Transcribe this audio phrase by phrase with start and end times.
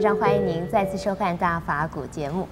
[0.00, 2.48] 非常欢迎您再次收看《大法古》节目。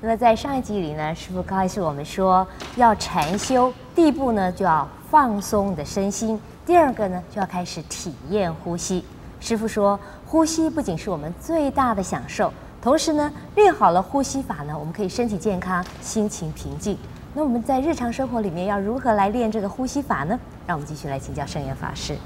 [0.00, 9.04] 那么在上一集里呢，师傅告诉我们说，要禅修，第一步呢就要放松你的身心，第二个呢就要开始体验呼吸。
[9.40, 12.50] 师傅说，呼吸不仅是我们最大的享受，
[12.80, 16.96] 同时呢，练好了呼吸法呢，我们可以身体健康，心情平静。
[17.34, 20.40] 那我们在日常生活里面要如何来练这个呼吸法呢？
[20.66, 22.16] 让我们继续来请教圣严法师。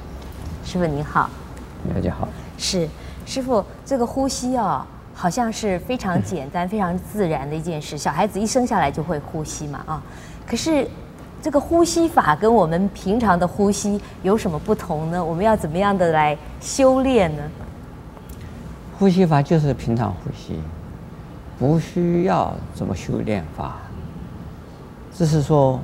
[0.65, 1.29] 师傅您好，
[1.93, 2.29] 大家好。
[2.57, 2.89] 是
[3.29, 4.83] 师傅，这个呼吸哦，
[5.13, 7.99] 好像是非常简单、非常自然的一件事。
[7.99, 10.03] 小孩子一生下来就会呼吸嘛，啊，
[10.47, 10.89] 可是
[11.43, 15.23] 这个呼吸法跟我们平常的呼吸有什么不同呢？
[15.23, 17.43] 我们要怎么样的来修炼呢？
[18.99, 20.59] 呼吸法就是平常呼吸，
[21.59, 23.77] 不需要怎么修炼法，
[25.13, 25.79] 只是说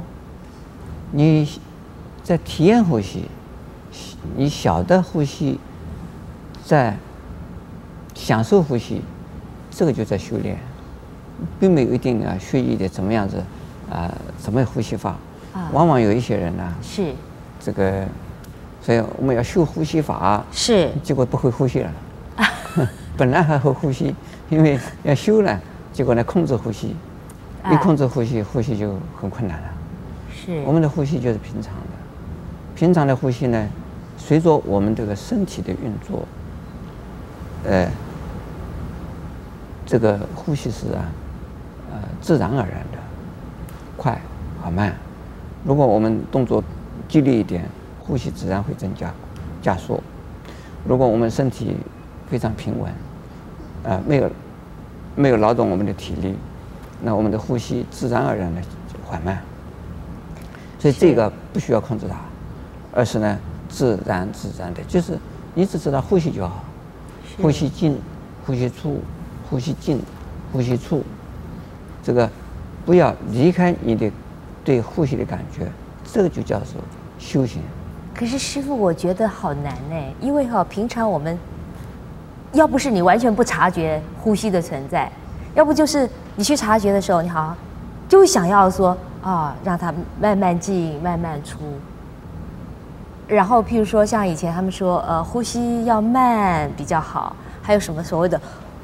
[1.10, 1.46] 你
[2.22, 3.28] 在体验呼吸，
[4.34, 5.60] 你晓得呼吸。
[6.64, 6.96] 在
[8.24, 9.02] 享受呼吸，
[9.70, 10.56] 这个就在修炼，
[11.60, 13.36] 并没有一定啊，学艺的怎么样子
[13.90, 15.14] 啊，怎么呼吸法，
[15.72, 17.12] 往往有一些人呢，是。
[17.60, 18.06] 这个，
[18.80, 20.88] 所以我们要修呼吸法，是。
[21.02, 21.92] 结果不会呼吸了，
[23.14, 24.14] 本来还会呼吸，
[24.48, 25.60] 因为要修了，
[25.92, 26.96] 结果呢控制呼吸，
[27.70, 29.68] 一控制呼吸，呼吸就很困难了。
[30.34, 30.62] 是。
[30.64, 31.90] 我们的呼吸就是平常的，
[32.74, 33.68] 平常的呼吸呢，
[34.16, 36.26] 随着我们这个身体的运作。
[37.66, 37.90] 呃，
[39.86, 41.04] 这个呼吸是啊，
[41.92, 42.98] 呃，自然而然的，
[43.96, 44.20] 快
[44.62, 44.94] 和慢。
[45.64, 46.62] 如果我们动作
[47.08, 47.68] 激烈一点，
[48.00, 49.12] 呼吸自然会增加
[49.62, 50.00] 加速；
[50.86, 51.76] 如果我们身体
[52.28, 52.92] 非常平稳，
[53.82, 54.30] 呃，没有
[55.16, 56.34] 没有劳动我们的体力，
[57.02, 58.60] 那我们的呼吸自然而然的
[59.04, 59.38] 缓慢。
[60.78, 62.16] 所以这个不需要控制它，
[62.92, 63.38] 而是呢，
[63.68, 65.18] 自然自然的，就是
[65.54, 66.64] 你只知道呼吸就好。
[67.40, 67.98] 呼吸进，
[68.46, 69.00] 呼吸出，
[69.48, 70.00] 呼吸进，
[70.52, 71.02] 呼吸出，
[72.02, 72.28] 这个
[72.84, 74.10] 不要离开你的
[74.64, 75.70] 对呼吸的感觉，
[76.04, 76.80] 这个就叫做
[77.18, 77.62] 修行。
[78.14, 81.38] 可是师傅，我觉得好难哎，因为哈，平常我们
[82.52, 85.10] 要不是你完全不察觉呼吸的存在，
[85.54, 87.56] 要不就是你去察觉的时候，你好，
[88.08, 91.58] 就想要说啊，让它慢慢进，慢慢出。
[93.26, 97.34] 然后，譬如说，像以前他们说，呃，呼吸要慢比较好。
[97.62, 98.38] 还有什么所谓的，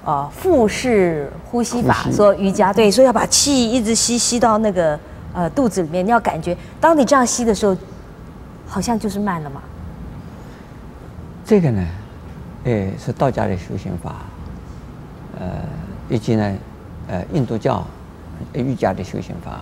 [0.05, 1.95] 呃，腹式呼吸法？
[2.05, 4.99] 吸说瑜伽对，说要把气一直吸吸到那个
[5.33, 6.05] 呃肚子里面。
[6.05, 7.77] 你要感觉，当你这样吸的时候，
[8.67, 9.63] 好像就是慢了嘛。
[11.45, 11.87] 这个呢，
[12.65, 14.17] 哎，是道家的修行法，
[15.39, 15.47] 呃，
[16.09, 16.57] 以及呢，
[17.09, 17.87] 呃，印度教
[18.53, 19.61] 瑜伽的修行法，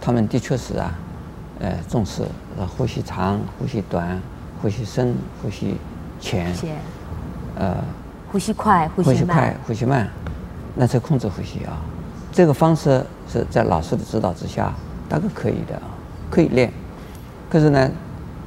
[0.00, 0.92] 他们的确是啊。
[1.62, 2.22] 呃，重视
[2.74, 4.18] 呼吸长、呼吸短、
[4.62, 5.76] 呼吸深、呼吸
[6.18, 6.50] 浅，
[7.54, 7.76] 呃，
[8.30, 10.08] 呼吸快、呼吸慢，呼吸快、呼吸慢，
[10.76, 11.76] 那是控制呼吸啊。
[12.32, 14.72] 这个方式是在老师的指导之下，
[15.08, 15.82] 大概可以的啊，
[16.30, 16.72] 可以练。
[17.50, 17.90] 可是呢，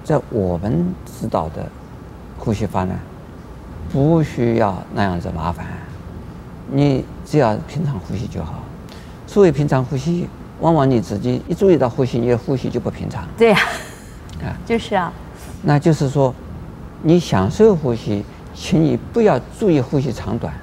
[0.04, 1.68] 在我们指导的
[2.38, 2.96] 呼吸法呢，
[3.92, 5.66] 不需要那样子麻烦，
[6.72, 8.64] 你只要平常呼吸就好。
[9.28, 10.30] 所谓平常呼吸。
[10.60, 13.28] 往往你自己一注意到呼吸，你的呼吸就不平常。
[13.38, 13.58] 对呀，
[14.42, 15.12] 啊，就是啊。
[15.62, 16.34] 那就是说，
[17.02, 20.54] 你享受呼吸，请你不要注意呼吸长短。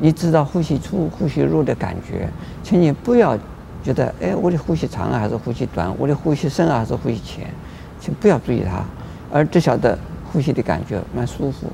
[0.00, 2.28] 你知道呼吸出、呼吸入的感觉，
[2.62, 3.36] 请你不要
[3.82, 5.92] 觉得，哎，我的呼吸长啊，还是呼吸短？
[5.98, 7.46] 我的呼吸深啊，还是呼吸浅？
[8.00, 8.84] 请不要注意它，
[9.32, 9.98] 而只晓得
[10.32, 11.66] 呼吸的感觉蛮舒服，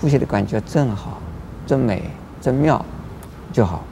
[0.00, 1.20] 呼吸的感觉真好、
[1.66, 2.02] 真美、
[2.40, 2.84] 真妙
[3.52, 3.82] 就好，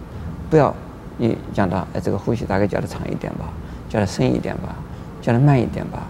[0.50, 0.74] 不要。
[1.18, 3.48] 你讲到哎，这个呼吸大概叫的长一点吧，
[3.88, 4.76] 叫的深一点吧，
[5.22, 6.06] 叫的慢一点吧，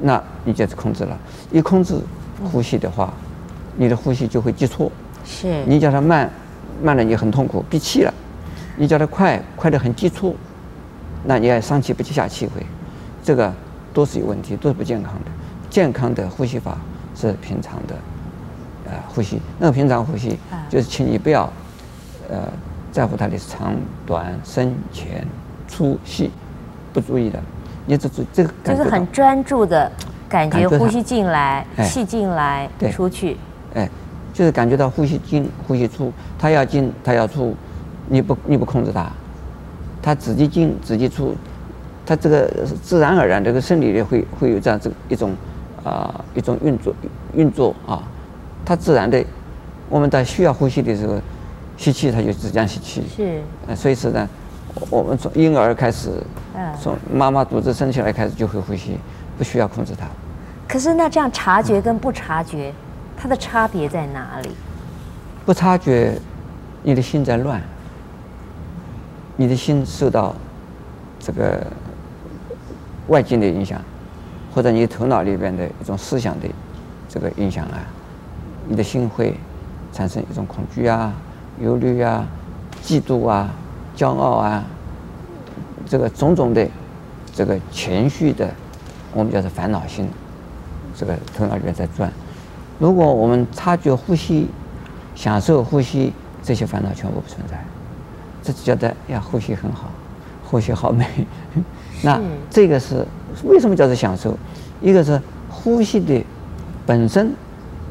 [0.00, 1.18] 那你就控制了。
[1.50, 1.98] 一控制
[2.44, 3.12] 呼吸的话，
[3.76, 4.90] 你的呼吸就会急促。
[5.24, 5.64] 是。
[5.66, 6.30] 你叫它慢，
[6.82, 8.12] 慢了你很痛苦，闭气了；
[8.76, 10.36] 你叫它快，快得很急促，
[11.24, 12.64] 那你也上气不接下气会，
[13.22, 13.52] 这个
[13.92, 15.30] 都是有问题，都是不健康的。
[15.70, 16.78] 健康的呼吸法
[17.14, 17.94] 是平常的，
[18.86, 19.40] 呃，呼吸。
[19.58, 20.38] 那个平常呼吸，
[20.68, 21.52] 就是请你不要，
[22.28, 22.38] 呃。
[22.94, 23.74] 在乎它的长
[24.06, 25.26] 短深浅
[25.66, 26.30] 粗细，
[26.92, 27.42] 不注意的，
[27.86, 28.84] 你只注意这个感觉。
[28.84, 29.90] 就是很专注的
[30.28, 33.36] 感觉，呼吸进来，气进来，出去。
[33.74, 33.88] 哎，
[34.32, 37.54] 就是感觉到呼吸进，呼吸出，他要进，他要出，
[38.08, 39.10] 你不你不控制它，
[40.02, 41.36] 它自己进自己出，
[42.06, 42.48] 它这个
[42.82, 45.30] 自然而然这个生理的会会有这样子一种
[45.84, 46.94] 啊、呃、一种运作
[47.34, 48.02] 运作啊，
[48.64, 49.24] 它自然的，
[49.88, 51.20] 我们在需要呼吸的时候。
[51.76, 53.02] 吸气，它就只讲吸气。
[53.16, 53.42] 是。
[53.66, 54.28] 呃，所以说呢，
[54.90, 56.08] 我们从婴儿开始，
[56.80, 58.96] 从妈妈肚子生起来开始就会呼吸，
[59.36, 60.06] 不需要控制它。
[60.68, 62.72] 可是那这样察觉跟不察觉，
[63.16, 64.50] 它的差别在哪里？
[65.46, 66.18] 不察觉，
[66.82, 67.60] 你的心在乱，
[69.36, 70.34] 你的心受到
[71.18, 71.66] 这个
[73.08, 73.80] 外境的影响，
[74.54, 76.46] 或者你头脑里边的一种思想的
[77.08, 77.84] 这个影响啊，
[78.68, 79.34] 你的心会
[79.92, 81.12] 产生一种恐惧啊、
[81.60, 82.26] 忧虑啊、
[82.82, 83.50] 嫉妒啊、
[83.96, 84.64] 骄傲啊，
[85.86, 86.66] 这个种种的
[87.34, 88.48] 这个情绪的，
[89.12, 90.08] 我们叫做烦恼心，
[90.94, 92.10] 这个头脑里面在转。
[92.84, 94.46] 如果我们察觉呼吸，
[95.14, 97.58] 享受呼吸，这些烦恼全部不存在，
[98.42, 99.88] 这就觉得呀，呼吸很好，
[100.44, 101.06] 呼吸好美。
[102.02, 102.20] 那
[102.50, 103.06] 这个是
[103.44, 104.36] 为什么叫做享受？
[104.82, 106.22] 一个是呼吸的
[106.84, 107.32] 本身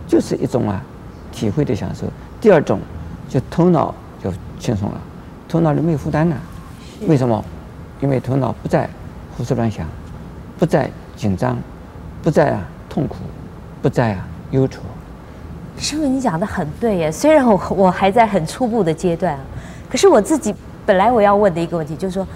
[0.08, 0.80] 就是一种啊
[1.32, 2.06] 体会的享受。
[2.40, 2.80] 第二种
[3.28, 5.02] 就头脑就轻松了，
[5.50, 6.38] 头脑里没有负担了。
[7.08, 7.44] 为什么？
[8.00, 8.88] 因为头脑不再
[9.36, 9.88] 胡思乱想，
[10.60, 11.58] 不再紧张，
[12.22, 13.16] 不再啊痛苦，
[13.82, 14.28] 不再啊。
[14.54, 14.82] 忧愁，
[15.80, 17.12] 师父，你讲的很对耶。
[17.12, 19.40] 虽然我我还在很初步的阶段啊，
[19.90, 20.54] 可是我自己
[20.86, 22.28] 本来我要问的一个问题就是说，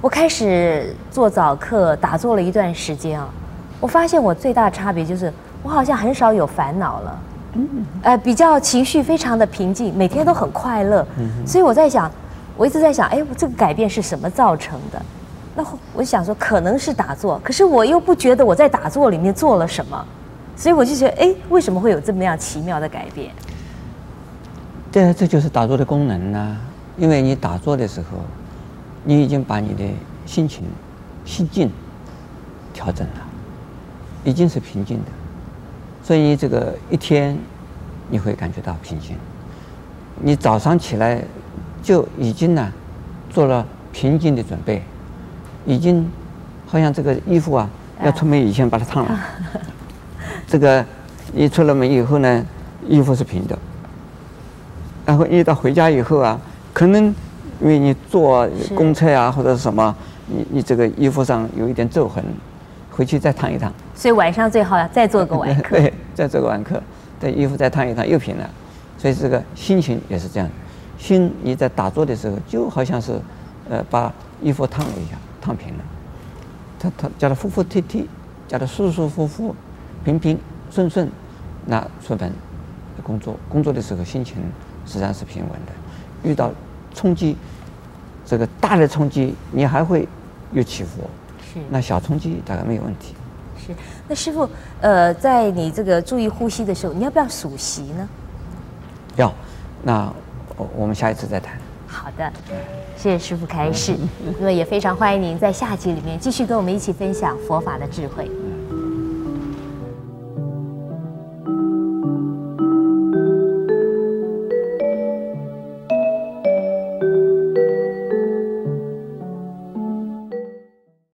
[0.00, 3.28] 我开始做早课打坐了一段时间啊，
[3.80, 5.32] 我发现我最大的差别就是
[5.64, 7.20] 我好像很少有烦恼了，
[7.54, 7.68] 嗯，
[8.02, 11.04] 呃，比较情绪非常的平静，每天都很快乐。
[11.18, 12.08] 嗯，所以我在想，
[12.56, 15.02] 我一直在想，哎，这个改变是什么造成的？
[15.56, 15.64] 那
[15.94, 20.06] 我想说，可能是打坐，可是我又不觉得我在打坐里面做了什么。
[20.56, 23.30] 所以我就觉得，哎，为什么会有这么样奇妙的改变？
[24.90, 26.60] 对啊，这就是打坐的功能呐、啊。
[26.96, 28.18] 因为你打坐的时候，
[29.04, 29.84] 你已经把你的
[30.24, 30.64] 心情、
[31.26, 31.70] 心境
[32.72, 33.26] 调整了，
[34.24, 35.04] 已经是平静的。
[36.02, 37.36] 所以你这个一天，
[38.08, 39.14] 你会感觉到平静。
[40.22, 41.22] 你早上起来
[41.82, 42.72] 就已经呢，
[43.28, 44.82] 做了平静的准备，
[45.66, 46.10] 已经
[46.66, 47.68] 好像这个衣服啊，
[48.02, 49.20] 要出门以前把它烫了。
[50.46, 50.84] 这个
[51.32, 52.44] 你出了门以后呢，
[52.86, 53.58] 衣服是平的。
[55.04, 56.40] 然后一到回家以后啊，
[56.72, 57.04] 可能
[57.60, 59.94] 因为你坐公车啊或者是什么，
[60.26, 62.24] 你你这个衣服上有一点皱痕，
[62.90, 63.72] 回去再烫一烫。
[63.94, 65.76] 所以晚上最好要 再做个晚课。
[65.76, 66.82] 对，再做个晚课，
[67.20, 68.50] 等衣服再烫一烫又平了。
[68.98, 70.48] 所以这个心情也是这样，
[70.98, 73.20] 心你在打坐的时候就好像是，
[73.68, 75.84] 呃，把衣服烫了一下，烫平了。
[76.78, 78.04] 它它叫他服服帖帖，
[78.48, 79.54] 叫他舒舒服服。
[80.06, 80.38] 平平
[80.70, 81.10] 顺顺，
[81.64, 82.32] 那出门
[83.02, 84.36] 工作工作的时候心情
[84.86, 85.72] 实际上是平稳的。
[86.22, 86.52] 遇到
[86.94, 87.36] 冲击，
[88.24, 90.06] 这个大的冲击你还会
[90.52, 91.10] 有起伏，
[91.52, 93.16] 是那小冲击大概没有问题。
[93.58, 93.74] 是
[94.06, 94.48] 那师傅，
[94.80, 98.08] 呃，在你这个注意呼吸的时候，你要不要数息呢？
[99.16, 99.34] 要，
[99.82, 100.08] 那
[100.56, 101.58] 我我们下一次再谈。
[101.88, 102.32] 好的，
[102.96, 103.96] 谢谢师傅开示。
[104.38, 108.30] 那么也非常欢迎您在下集里面继续跟我们一起分享佛法的智慧。